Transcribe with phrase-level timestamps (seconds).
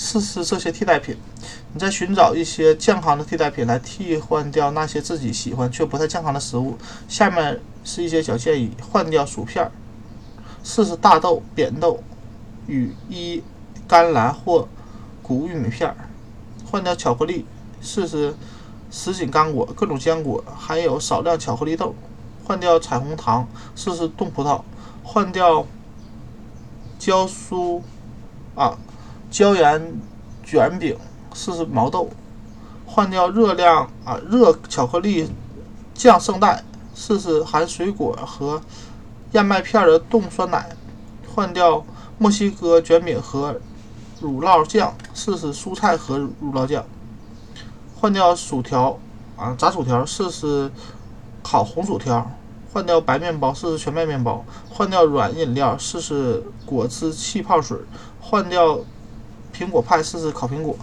[0.00, 1.14] 试试这些替代品。
[1.74, 6.78] 你在寻找一些健康的替代品来替换掉那些自己喜欢却不太健康的食物。
[7.06, 9.70] 下面是一些小建议：换掉薯片，
[10.64, 12.02] 试试大豆、扁豆
[12.66, 13.42] 与一
[13.86, 14.66] 甘蓝或
[15.22, 15.90] 谷玉米片；
[16.64, 17.44] 换掉巧克力，
[17.82, 18.34] 试试
[18.90, 21.94] 什锦干果、各种坚果，还有少量巧克力豆；
[22.42, 23.46] 换掉彩虹糖，
[23.76, 24.62] 试试冻葡萄；
[25.04, 25.66] 换掉
[26.98, 27.82] 焦酥
[28.54, 28.78] 啊
[29.30, 30.00] 椒盐
[30.44, 30.96] 卷饼。
[31.32, 32.10] 试试毛豆，
[32.84, 35.30] 换掉热量啊热巧克力
[35.94, 38.60] 酱圣代，试试含水果和
[39.30, 40.74] 燕麦片的冻酸奶，
[41.32, 41.84] 换掉
[42.18, 43.60] 墨西哥卷饼和
[44.20, 46.84] 乳酪酱，试试蔬菜和乳酪酱，
[47.94, 48.98] 换掉薯条
[49.36, 50.68] 啊炸薯条，试试
[51.44, 52.28] 烤红薯条，
[52.72, 57.78] 换掉白面包，试试全麦面包，换掉软饮料，试试果汁气泡水，
[58.20, 58.80] 换掉
[59.52, 60.76] 苹果派，试试烤苹果。